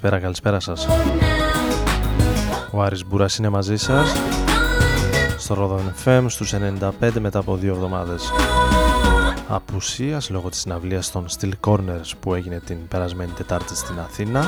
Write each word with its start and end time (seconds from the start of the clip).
Καλησπέρα, 0.00 0.24
καλησπέρα 0.24 0.60
σας. 0.60 0.86
Ο 2.70 2.82
Άρης 2.82 3.06
Μπούρας 3.06 3.36
είναι 3.36 3.48
μαζί 3.48 3.76
σας 3.76 4.12
στο 5.38 5.54
Ρόδον 5.54 5.94
FM 6.04 6.24
στους 6.28 6.52
95 6.52 7.20
μετά 7.20 7.38
από 7.38 7.56
δύο 7.56 7.74
εβδομάδες 7.74 8.32
απουσίας 9.48 10.30
λόγω 10.30 10.48
της 10.48 10.60
συναυλίας 10.60 11.10
των 11.10 11.26
Steel 11.28 11.50
Corners 11.66 12.10
που 12.20 12.34
έγινε 12.34 12.60
την 12.66 12.88
περασμένη 12.88 13.30
Τετάρτη 13.30 13.76
στην 13.76 13.98
Αθήνα. 13.98 14.44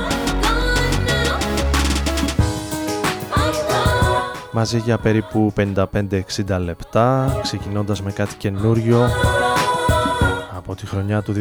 Μαζί 4.52 4.78
για 4.78 4.98
περίπου 4.98 5.52
55-60 5.56 6.58
λεπτά 6.64 7.38
ξεκινώντας 7.42 8.02
με 8.02 8.12
κάτι 8.12 8.34
καινούριο 8.34 9.08
από 10.56 10.74
τη 10.74 10.86
χρονιά 10.86 11.22
του 11.22 11.34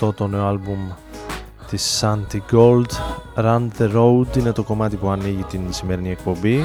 2018 0.00 0.14
το 0.14 0.26
νέο 0.26 0.46
άλμπουμ 0.46 0.78
της 1.70 2.02
Santi 2.02 2.40
Gold. 2.52 2.86
Run 3.36 3.68
the 3.78 3.94
Road 3.94 4.36
είναι 4.36 4.52
το 4.52 4.62
κομμάτι 4.62 4.96
που 4.96 5.08
ανοίγει 5.08 5.42
την 5.42 5.72
σημερινή 5.72 6.10
εκπομπή. 6.10 6.64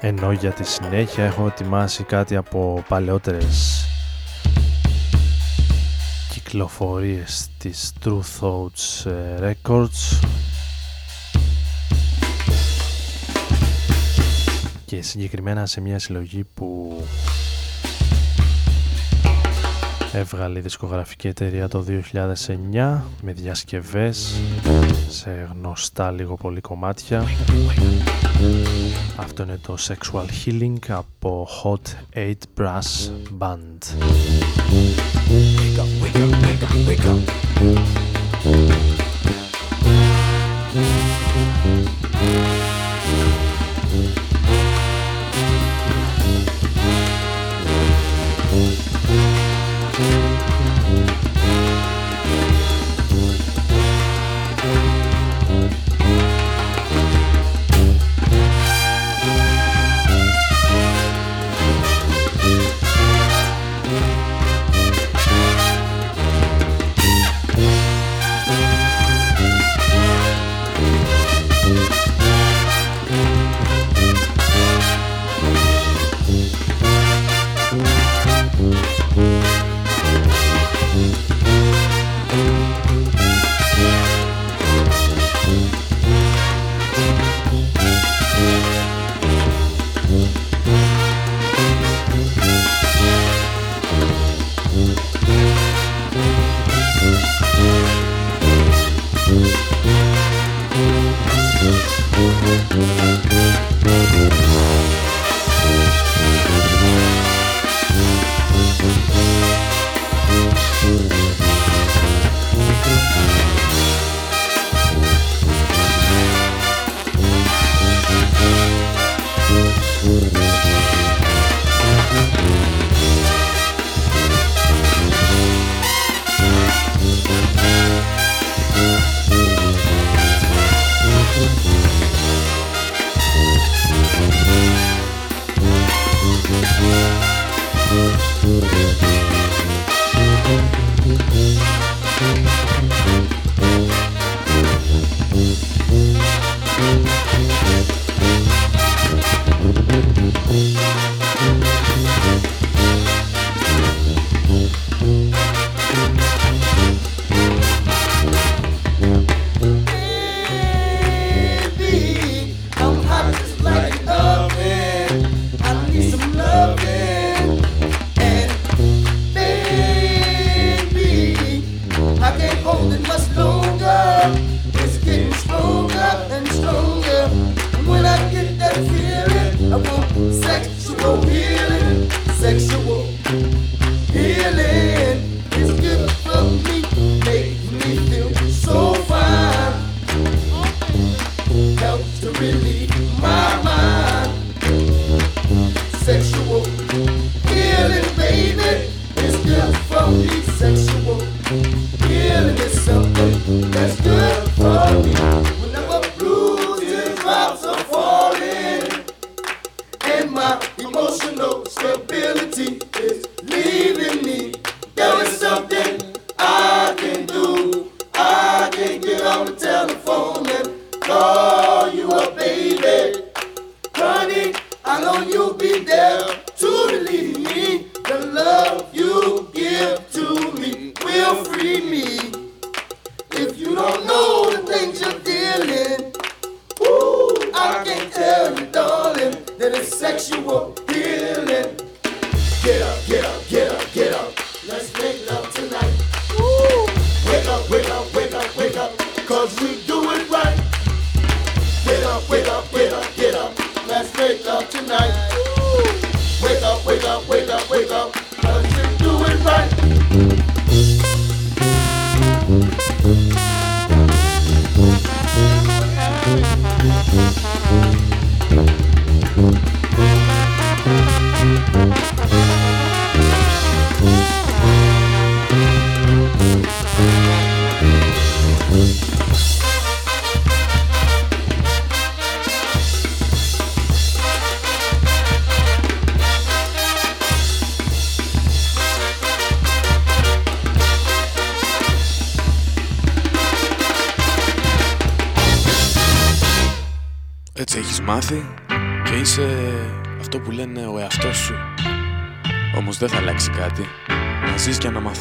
Ενώ 0.00 0.32
για 0.32 0.50
τη 0.50 0.64
συνέχεια 0.64 1.24
έχω 1.24 1.46
ετοιμάσει 1.46 2.02
κάτι 2.02 2.36
από 2.36 2.84
παλαιότερες 2.88 3.86
κυκλοφορίες 6.30 7.48
της 7.58 7.92
True 8.04 8.20
Thoughts 8.40 9.10
ε, 9.10 9.54
Records 9.64 10.20
και 14.92 15.02
συγκεκριμένα 15.02 15.66
σε 15.66 15.80
μια 15.80 15.98
συλλογή 15.98 16.44
που 16.54 17.00
έβγαλε 20.12 20.58
η 20.58 20.62
δισκογραφική 20.62 21.28
εταιρεία 21.28 21.68
το 21.68 21.84
2009 21.88 23.00
με 23.22 23.32
διασκευές 23.32 24.40
σε 25.08 25.48
γνωστά 25.52 26.10
λίγο 26.10 26.34
πολύ 26.34 26.60
κομμάτια. 26.60 27.24
Αυτό 29.16 29.42
είναι 29.42 29.58
το 29.62 29.76
Sexual 29.88 30.26
Healing 30.44 30.78
από 30.88 31.48
Hot 31.62 32.16
8 32.18 32.32
Brass 32.56 33.10
Band. 33.38 33.78
δεν 38.42 38.91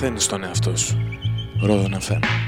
μαθαίνεις 0.01 0.27
τον 0.27 0.43
εαυτό 0.43 0.75
σου. 0.75 0.97
Ρόδο 1.61 1.87
FM. 2.07 2.40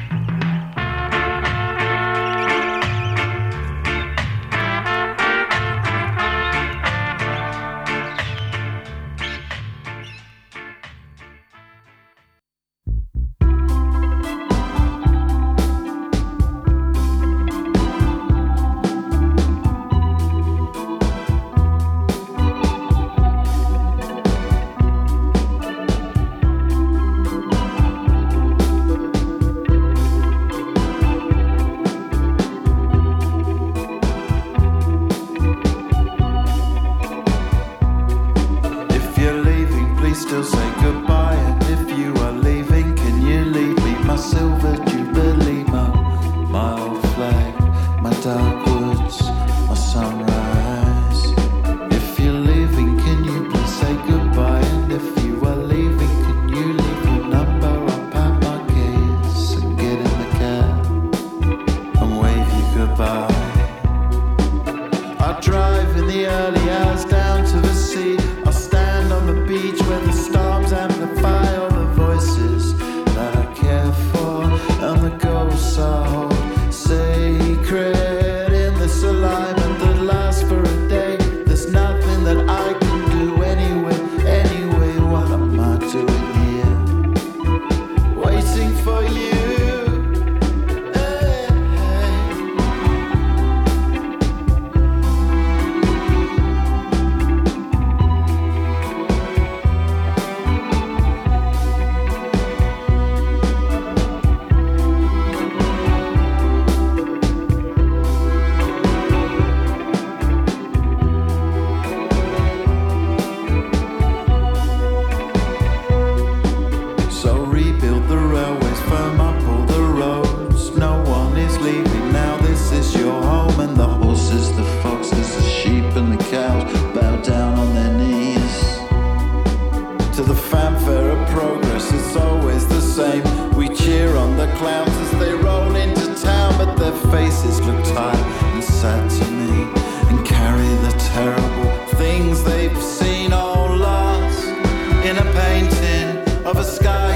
of 146.53 146.59
a 146.59 146.63
sky. 146.63 147.12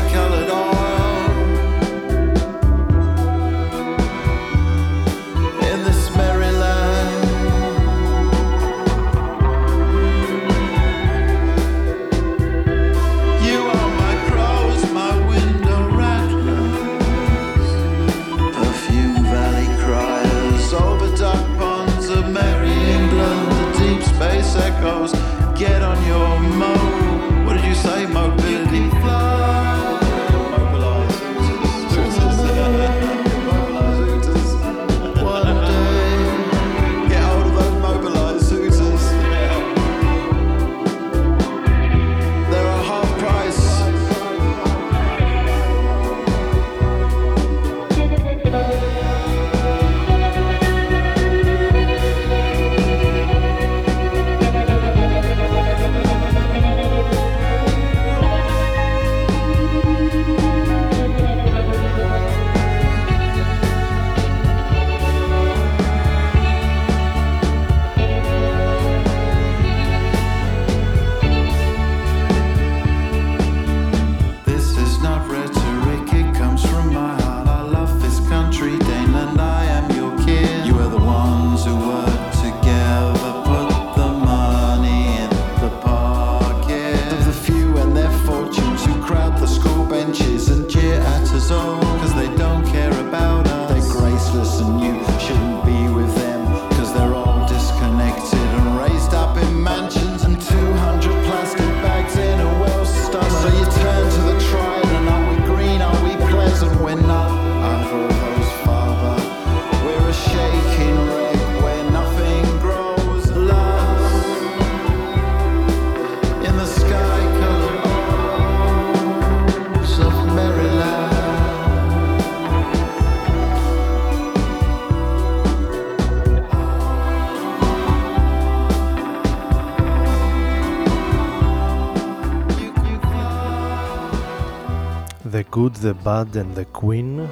The 135.76 135.94
Bad 136.04 136.36
and 136.36 136.56
the 136.56 136.66
Queen. 136.82 137.28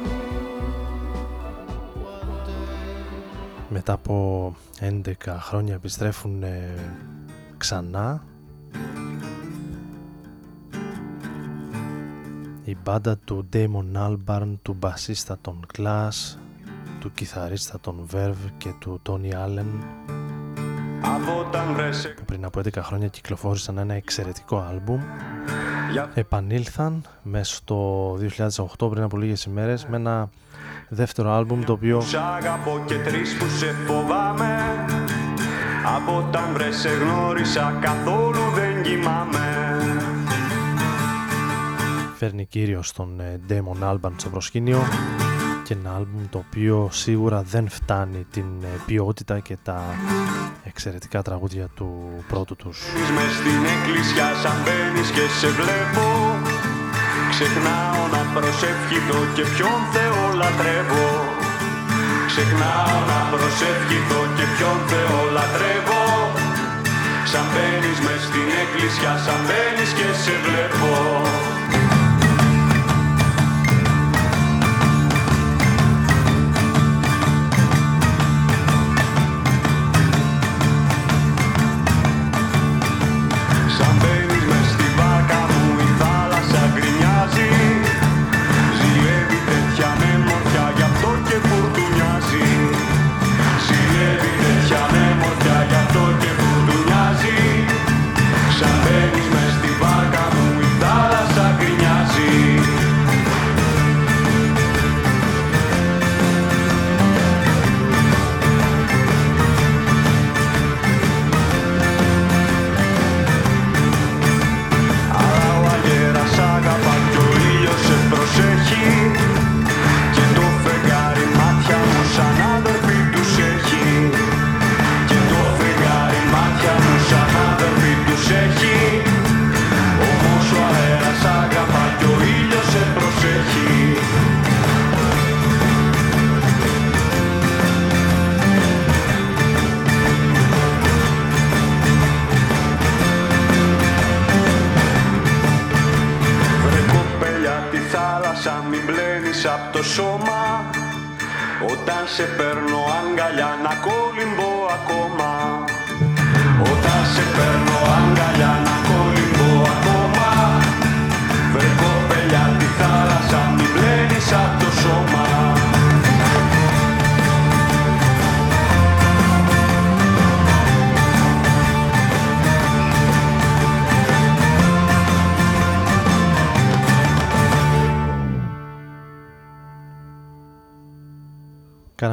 Μετά 3.69 3.93
από 3.93 4.55
11 4.79 5.11
χρόνια 5.39 5.73
επιστρέφουν 5.73 6.43
ξανά. 7.57 8.23
Η 12.63 12.77
μπάντα 12.83 13.17
του 13.17 13.49
Damon 13.53 13.93
Albarn, 13.95 14.53
του 14.61 14.73
μπασίστα 14.73 15.37
των 15.41 15.59
Clash, 15.77 16.37
του 16.99 17.11
κιθαρίστα 17.11 17.79
των 17.79 18.07
Verve 18.13 18.51
και 18.57 18.73
του 18.79 19.01
Tony 19.05 19.31
Allen 19.31 19.65
που 22.15 22.25
πριν 22.25 22.45
από 22.45 22.59
11 22.59 22.69
χρόνια 22.75 23.07
κυκλοφόρησαν 23.07 23.77
ένα 23.77 23.93
εξαιρετικό 23.93 24.57
άλμπουμ 24.69 25.01
επανήλθαν 26.13 27.03
μέσα 27.23 27.55
στο 27.55 28.11
2008 28.77 28.89
πριν 28.89 29.03
από 29.03 29.17
λίγες 29.17 29.43
ημέρες 29.43 29.85
με 29.85 29.95
ένα 29.95 30.29
δεύτερο 30.89 31.31
άλμπουμ 31.31 31.63
το 31.63 31.71
οποίο 31.71 32.01
Σ' 32.01 32.13
αγαπώ 32.13 32.83
και 32.85 32.95
τρεις 32.95 33.37
που 33.37 33.45
σε 33.49 33.65
φοβάμαι. 33.65 34.55
Από 35.95 36.17
όταν 36.17 36.53
βρε 36.53 36.71
σε 36.71 36.89
γνώρισα 36.89 37.77
καθόλου 37.81 38.51
δεν 38.55 38.83
κοιμάμαι. 38.83 39.39
Φέρνει 42.15 42.45
κύριο 42.45 42.83
τον 42.95 43.19
ε, 43.19 43.39
Damon 43.49 43.91
Albarn 43.91 44.13
στο 44.17 44.29
προσκήνιο 44.29 44.79
και 45.65 45.73
ένα 45.73 45.95
άλμπουμ 45.97 46.23
το 46.29 46.39
οποίο 46.47 46.89
σίγουρα 46.91 47.39
δεν 47.53 47.65
φτάνει 47.69 48.25
την 48.31 48.49
ε, 48.63 48.67
ποιότητα 48.85 49.39
και 49.39 49.57
τα 49.63 49.79
εξαιρετικά 50.63 51.21
τραγούδια 51.21 51.67
του 51.75 51.89
πρώτου 52.27 52.55
τους. 52.55 52.77
Μες 53.15 53.31
στην 53.39 53.61
εκκλησιά 53.73 54.27
σαν 54.41 54.57
μπαίνεις 54.63 55.09
και 55.15 55.25
σε 55.39 55.49
βλέπω. 55.59 56.05
Ξεχνάω 57.33 58.01
να 58.15 58.21
προσευχηθώ 58.35 59.19
και 59.35 59.45
ποιον 59.53 59.79
Θεό 59.93 60.21
λατρεύω. 60.41 61.07
Ξεχνάω 62.29 62.97
να 63.11 63.19
προσευχηθώ 63.31 64.21
και 64.37 64.45
ποιον 64.53 64.77
Θεό 64.91 65.17
λατρεύω. 65.35 66.03
Σαν 67.31 67.45
μπαίνεις 67.51 67.99
μες 68.05 68.21
στην 68.27 68.49
εκκλησιά, 68.61 69.13
σαν 69.25 69.39
μπαίνεις 69.45 69.91
και 69.97 70.07
σε 70.23 70.33
βλέπω 70.45 70.93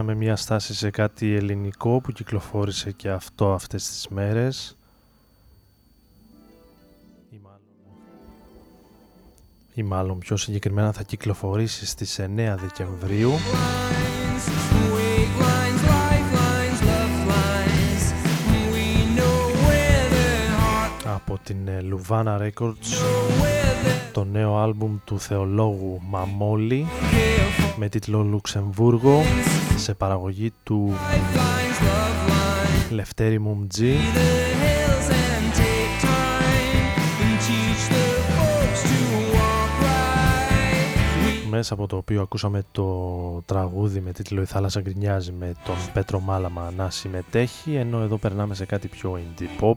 μια 0.01 0.37
στάση 0.37 0.75
σε 0.75 0.91
κάτι 0.91 1.35
ελληνικό 1.35 2.01
που 2.01 2.13
κυκλοφόρησε 2.13 2.91
και 2.93 3.11
αυτό 3.11 3.53
αυτές 3.53 3.87
τις 3.89 4.09
μέρες. 4.09 4.77
Ή 7.31 7.39
μάλλον, 7.43 7.61
ή 9.75 9.83
μάλλον 9.83 10.19
πιο 10.19 10.37
συγκεκριμένα 10.37 10.93
θα 10.93 11.03
κυκλοφορήσει 11.03 11.87
στις 11.87 12.19
9 12.21 12.57
Δεκεμβρίου 12.61 13.33
από 21.27 21.39
την 21.45 21.59
Λουβάνα 21.83 22.39
Records 22.41 22.87
το 24.13 24.25
νέο 24.25 24.57
άλμπουμ 24.57 24.97
του 25.05 25.21
θεολόγου 25.21 26.01
Μαμόλη 26.09 26.87
με 27.77 27.89
τίτλο 27.89 28.23
Λουξεμβούργο 28.23 29.23
σε 29.77 29.95
παραγωγή 29.95 30.53
του 30.63 30.95
Λευτέρη 32.91 33.39
Μουμτζή. 33.39 33.95
Μέσα 41.51 41.75
από 41.75 41.87
το 41.87 41.97
οποίο 41.97 42.23
ακούσαμε 42.23 42.63
το 42.73 42.87
τραγούδι 43.47 44.01
με 44.01 44.13
τίτλο 44.13 44.41
«Η 44.43 44.45
θάλασσα 44.47 44.81
γκρινιάζει» 44.81 45.33
με 45.33 45.53
τον 45.65 45.75
Πέτρο 45.93 46.21
Μάλαμα 46.21 46.73
να 46.77 46.91
συμμετέχει 46.91 47.75
ενώ 47.75 48.01
εδώ 48.01 48.17
περνάμε 48.17 48.55
σε 48.55 48.65
κάτι 48.65 48.89
πιο 48.89 49.19
indie 49.21 49.63
pop 49.63 49.75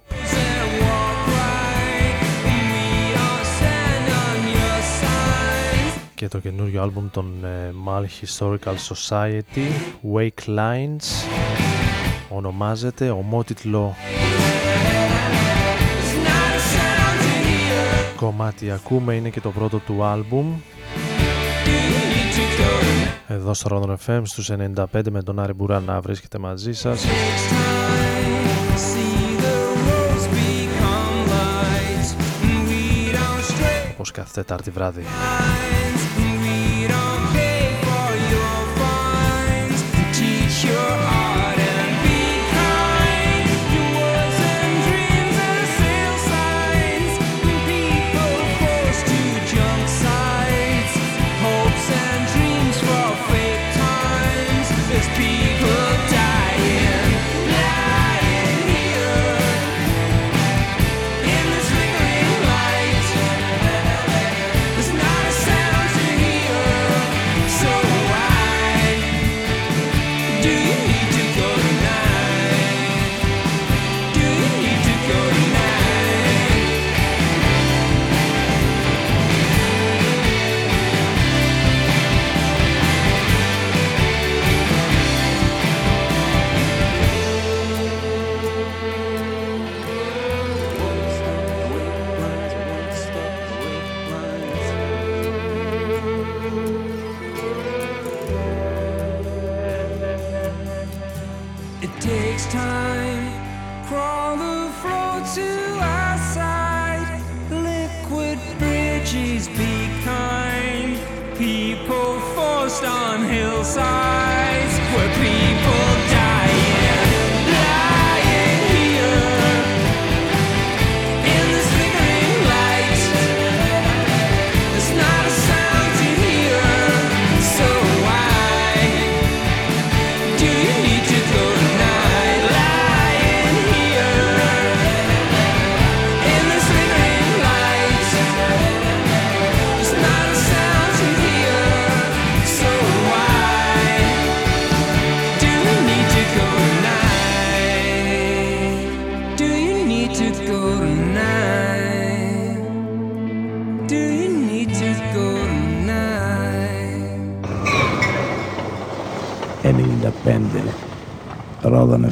και 6.25 6.31
το 6.31 6.39
καινούριο 6.39 6.81
άλμπουμ 6.81 7.09
των 7.11 7.45
ε, 7.45 7.73
Mal 7.87 8.01
Historical 8.01 8.75
Society 8.93 9.67
Wake 10.15 10.55
Lines. 10.57 11.27
Ονομάζεται 12.29 13.09
ομότιτλο 13.09 13.95
κομμάτι 18.15 18.71
ακούμε 18.71 19.13
είναι 19.13 19.29
και 19.29 19.41
το 19.41 19.49
πρώτο 19.49 19.77
του 19.77 20.03
άλμπουμ. 20.03 20.55
Εδώ 23.27 23.53
στο 23.53 23.69
Rodon 23.71 23.95
FM 24.05 24.21
στους 24.23 24.51
95 24.51 24.85
με 25.11 25.23
τον 25.23 25.39
Άρη 25.39 25.53
Μπουρά 25.53 25.79
να 25.79 26.01
βρίσκεται 26.01 26.37
μαζί 26.37 26.73
σας. 26.73 27.05
Όπως 33.91 34.11
κάθε 34.11 34.31
Τετάρτη 34.33 34.71
βράδυ 34.71 35.03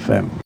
FM. 0.04 0.43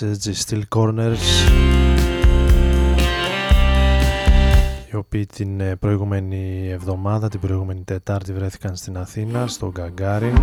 Message 0.00 0.34
Still 0.46 0.62
Corners 0.68 1.18
οι 4.90 4.96
οποίοι 4.96 5.26
την 5.26 5.60
ε, 5.60 5.76
προηγούμενη 5.76 6.68
εβδομάδα, 6.70 7.28
την 7.28 7.40
προηγούμενη 7.40 7.82
Τετάρτη 7.84 8.32
βρέθηκαν 8.32 8.76
στην 8.76 8.98
Αθήνα, 8.98 9.46
στο 9.46 9.70
Γκαγκάριν. 9.70 10.36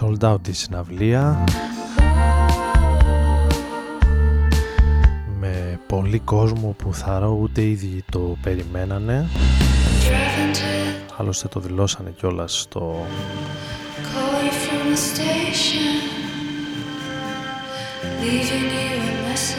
Sold 0.00 0.32
out 0.32 0.48
η 0.48 0.52
συναυλία 0.52 1.44
πολύ 6.04 6.18
κόσμο 6.18 6.74
που 6.78 6.94
θαρώ 6.94 7.38
ούτε 7.40 7.62
ήδη 7.62 8.04
το 8.10 8.36
περιμένανε. 8.42 9.28
Άλλωστε 11.16 11.48
το 11.48 11.60
δηλώσανε 11.60 12.10
κιόλας 12.10 12.60
στο 12.60 13.06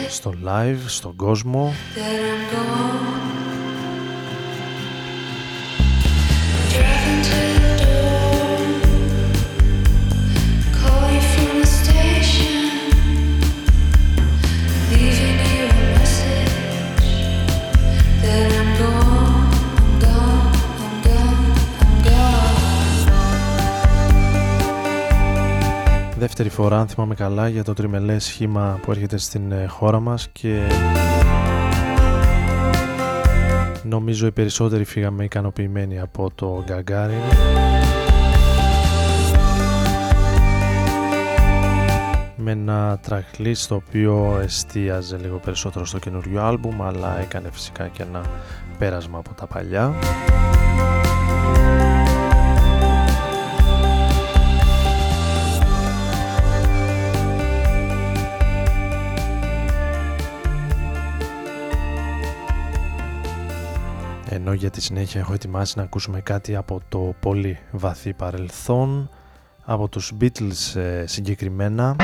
στο 0.08 0.34
live, 0.44 0.78
στον 0.86 1.16
κόσμο 1.16 1.72
δεύτερη 26.26 26.48
φορά 26.48 26.80
αν 26.80 26.88
θυμάμαι 26.88 27.14
καλά 27.14 27.48
για 27.48 27.64
το 27.64 27.72
τριμελές 27.72 28.24
σχήμα 28.24 28.78
που 28.82 28.90
έρχεται 28.90 29.16
στην 29.16 29.52
ε, 29.52 29.66
χώρα 29.66 30.00
μας 30.00 30.28
και 30.32 30.60
Νομίζω 33.82 34.26
οι 34.26 34.32
περισσότεροι 34.32 34.84
φύγαμε 34.84 35.24
ικανοποιημένοι 35.24 36.00
από 36.00 36.30
το 36.34 36.62
Γκαγκάριν. 36.64 37.18
με 42.36 42.50
ένα 42.50 43.00
tracklist 43.08 43.64
το 43.68 43.74
οποίο 43.74 44.40
εστίαζε 44.42 45.16
λίγο 45.16 45.36
περισσότερο 45.38 45.84
στο 45.84 45.98
καινούριο 45.98 46.42
άλμπουμ 46.42 46.82
αλλά 46.82 47.20
έκανε 47.20 47.48
φυσικά 47.52 47.88
και 47.88 48.02
ένα 48.02 48.22
πέρασμα 48.78 49.18
από 49.18 49.34
τα 49.34 49.46
παλιά. 49.46 49.94
Ενώ 64.46 64.54
για 64.54 64.70
τη 64.70 64.80
συνέχεια 64.80 65.20
έχω 65.20 65.32
ετοιμάσει 65.32 65.74
να 65.76 65.82
ακούσουμε 65.82 66.20
κάτι 66.20 66.56
από 66.56 66.80
το 66.88 67.14
πολύ 67.20 67.58
βαθύ 67.70 68.12
παρελθόν 68.12 69.10
από 69.64 69.88
τους 69.88 70.12
Beatles 70.20 70.80
ε, 70.80 71.06
συγκεκριμένα. 71.06 71.96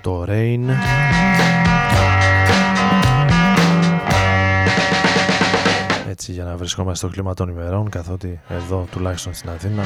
Το 0.00 0.24
Rain. 0.28 0.60
Έτσι 6.10 6.32
για 6.32 6.44
να 6.44 6.56
βρισκόμαστε 6.56 7.06
στο 7.06 7.14
κλίμα 7.14 7.34
των 7.34 7.48
ημερών 7.48 7.88
καθότι 7.88 8.40
εδώ 8.48 8.86
τουλάχιστον 8.90 9.34
στην 9.34 9.50
Αθήνα 9.50 9.82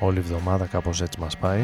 όλη 0.00 0.16
η 0.16 0.20
εβδομάδα 0.20 0.66
κάπως 0.66 1.00
έτσι 1.00 1.20
μας 1.20 1.36
πάει 1.36 1.60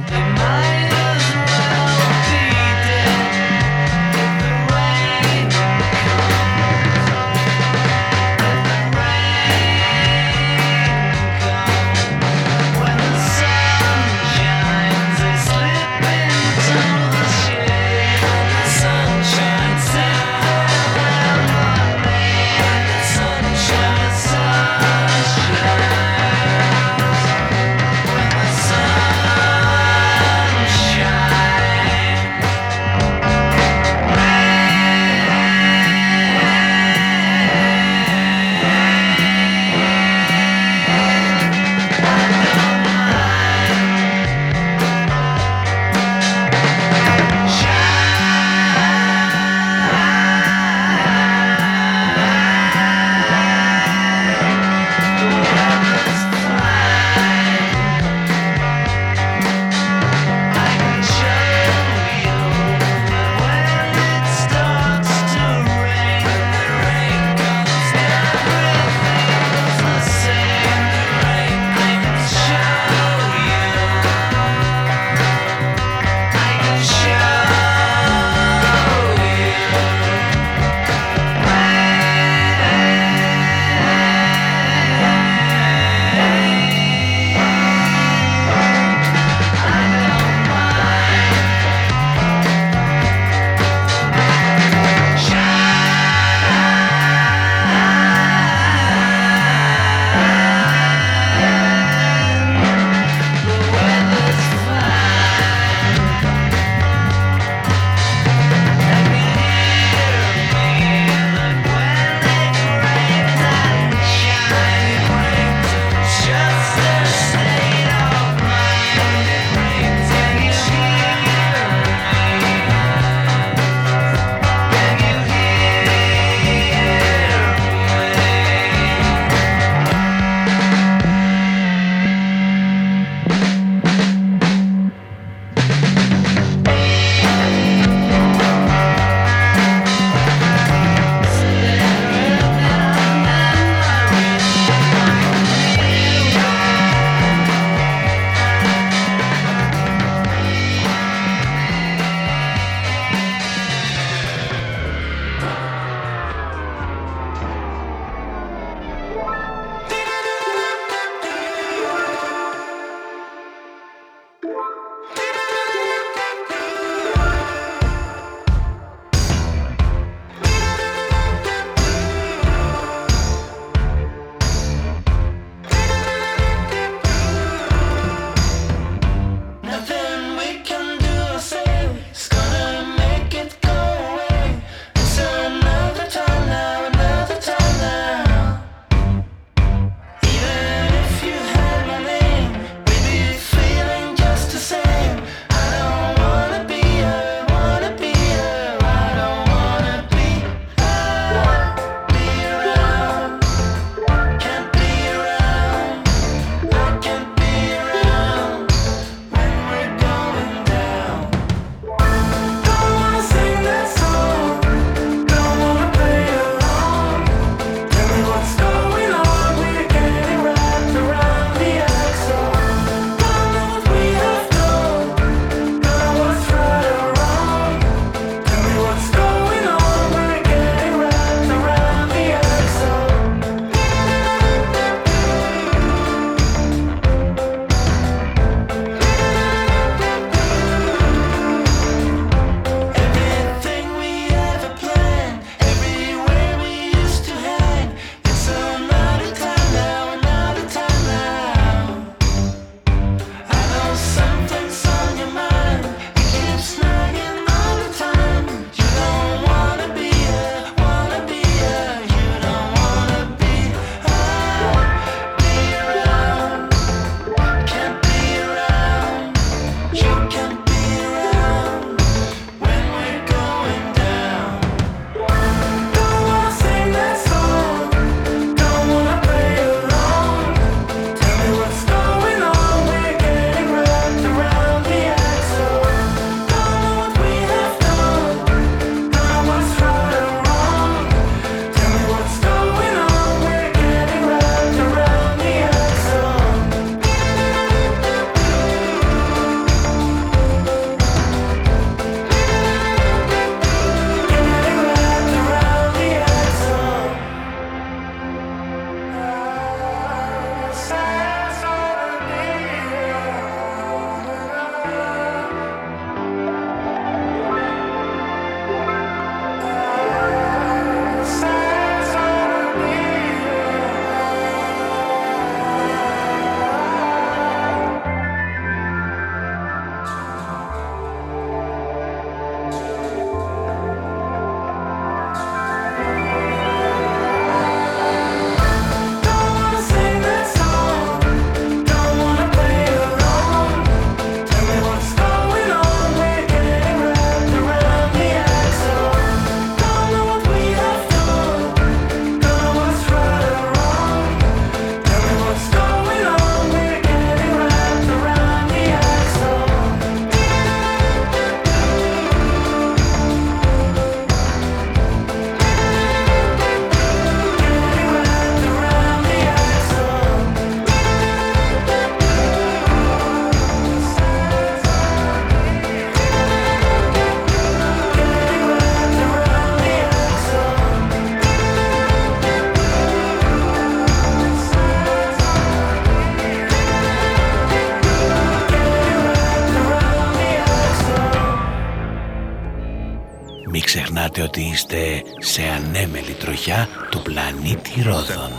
ξεχνάτε 394.79 394.97
ότι 394.97 394.99
είστε 395.09 395.23
σε 395.39 395.63
ανέμελη 395.63 396.33
τροχιά 396.33 396.89
του 397.11 397.23
πλανήτη 397.23 398.03
Ρόδων. 398.03 398.51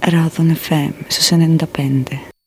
Ράδον 0.00 0.56
FM 0.56 0.92
στους 1.08 1.30
95. 1.30 2.39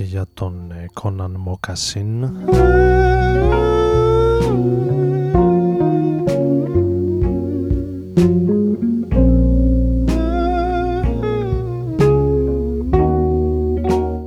Και 0.00 0.06
για 0.06 0.26
τον 0.34 0.72
Κόναν 0.92 1.36
Μοκασίν. 1.38 2.24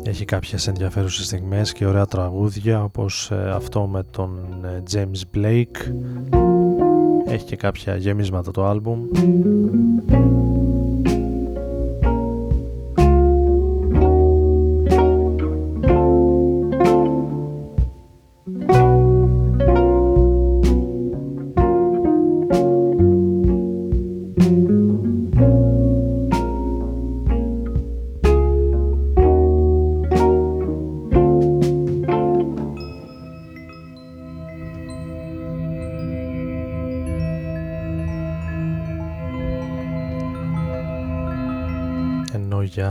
Έχει 0.03 0.25
κάποιες 0.25 0.67
ενδιαφέρουσες 0.67 1.25
στιγμές 1.25 1.71
και 1.71 1.85
ωραία 1.85 2.05
τραγούδια 2.05 2.83
όπως 2.83 3.31
ε, 3.31 3.51
αυτό 3.51 3.81
με 3.87 4.03
τον 4.03 4.39
ε, 4.63 4.83
James 4.93 5.37
Blake. 5.37 5.91
Έχει 7.27 7.45
και 7.45 7.55
κάποια 7.55 7.95
γεμίσματα 7.95 8.51
το 8.51 8.65
άλμπουμ. 8.65 8.99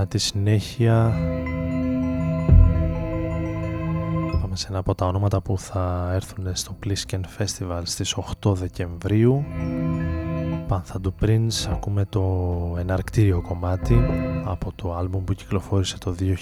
Τη 0.06 0.18
συνέχεια. 0.18 1.12
Πάμε 4.40 4.56
σε 4.56 4.66
ένα 4.68 4.78
από 4.78 4.94
τα 4.94 5.06
ονόματα 5.06 5.40
που 5.40 5.58
θα 5.58 6.10
έρθουν 6.14 6.54
στο 6.54 6.76
Plisken 6.84 7.20
Festival 7.38 7.80
στις 7.82 8.16
8 8.40 8.54
Δεκεμβρίου. 8.54 9.44
Pantha 10.68 11.00
του 11.02 11.14
Prince 11.22 11.68
ακούμε 11.70 12.04
το 12.08 12.22
εναρκτήριο 12.78 13.40
κομμάτι 13.40 14.00
από 14.44 14.72
το 14.74 14.94
άλμπουμ 14.94 15.24
που 15.24 15.32
κυκλοφόρησε 15.32 15.98
το 15.98 16.14
2016 16.20 16.32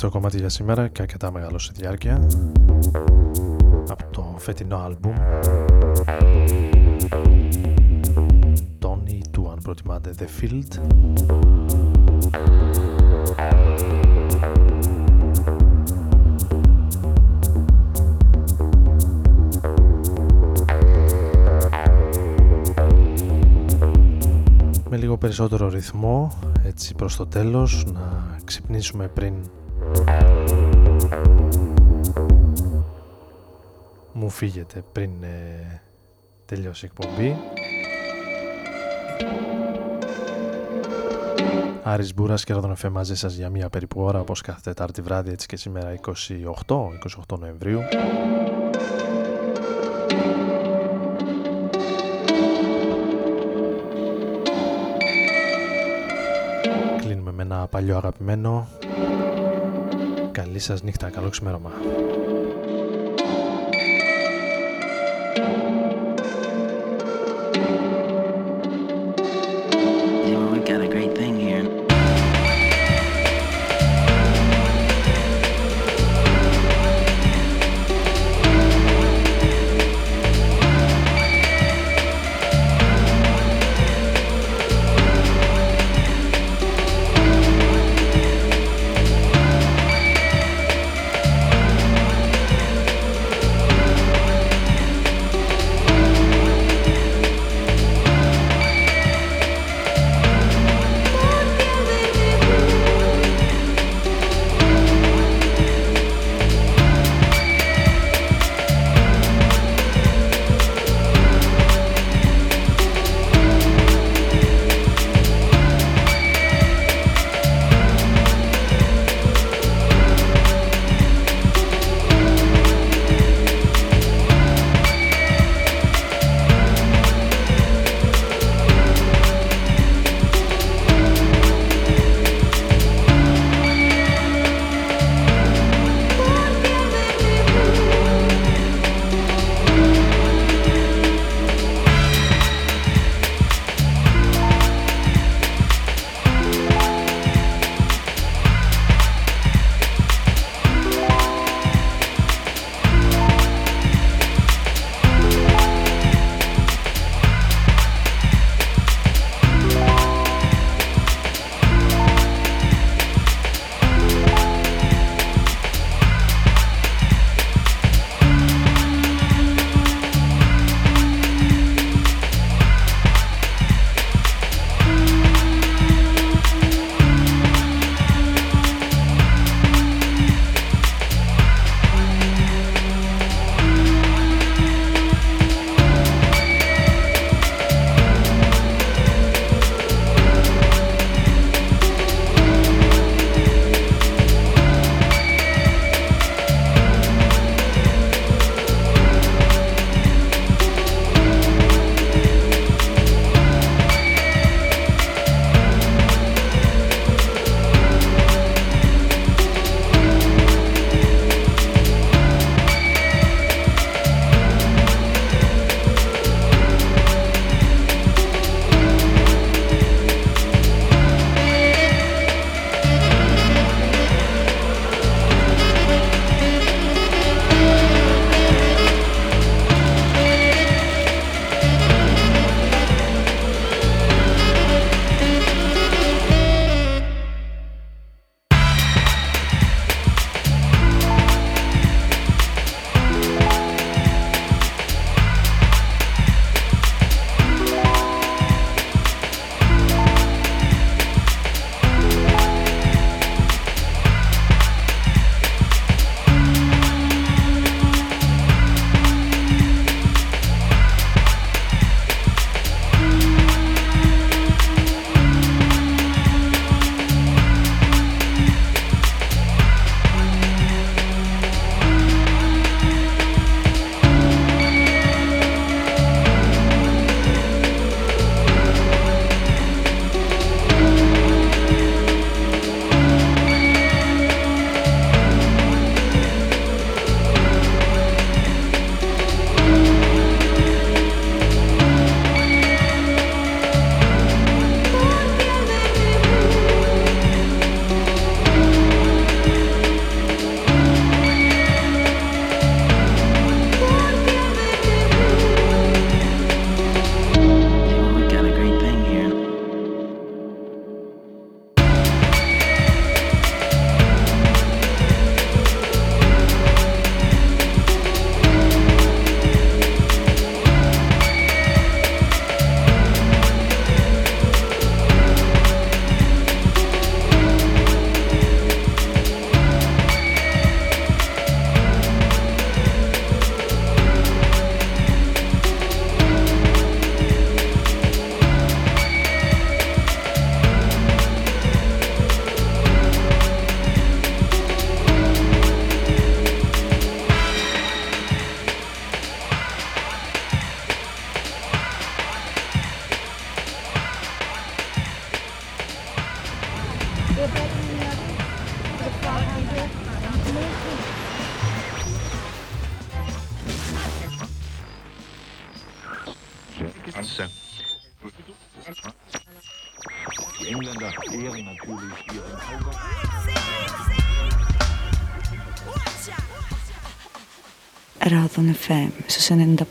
τελευταίο 0.00 0.20
κομμάτι 0.20 0.38
για 0.38 0.48
σήμερα 0.48 0.88
και 0.88 1.02
αρκετά 1.02 1.30
μεγάλο 1.30 1.58
σε 1.58 1.72
διάρκεια. 1.74 2.26
Από 3.88 4.04
το 4.10 4.34
φετινό 4.38 4.76
άλμπουμ. 4.76 5.14
Tony 8.78 9.20
του 9.30 9.50
αν 9.50 9.58
προτιμάτε 9.62 10.14
The 10.18 10.22
Field. 10.22 10.80
Με 24.90 24.96
λίγο 24.96 25.16
περισσότερο 25.16 25.68
ρυθμό 25.68 26.32
έτσι 26.62 26.94
προς 26.94 27.16
το 27.16 27.26
τέλος 27.26 27.84
να 27.92 28.36
ξυπνήσουμε 28.44 29.08
πριν 29.08 29.34
μου 34.12 34.28
φύγετε 34.28 34.84
πριν 34.92 35.10
ε, 35.22 35.80
τελειώσει 36.46 36.86
η 36.86 36.90
εκπομπή. 36.92 37.36
Άρης 41.82 42.14
Μπούρας 42.14 42.44
και 42.44 42.52
Ρόδον 42.52 42.76
μαζί 42.92 43.16
σας 43.16 43.34
για 43.34 43.50
μία 43.50 43.68
περίπου 43.68 44.00
ώρα 44.00 44.20
όπως 44.20 44.40
κάθε 44.40 44.60
Τετάρτη 44.62 45.02
βράδυ 45.02 45.30
έτσι 45.30 45.46
και 45.46 45.56
σήμερα 45.56 45.94
28, 46.00 46.12
28 47.30 47.38
Νοεμβρίου. 47.38 47.80
Κλείνουμε 57.00 57.32
με 57.32 57.42
ένα 57.42 57.66
παλιό 57.66 57.96
αγαπημένο 57.96 58.68
Καλή 60.50 60.62
σας 60.62 60.82
νύχτα, 60.82 61.10
καλό 61.10 61.28
ξημέρωμα 61.28 61.70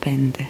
15. 0.02 0.49